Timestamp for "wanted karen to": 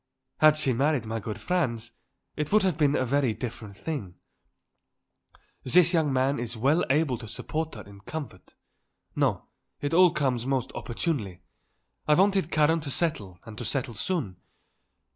12.15-12.89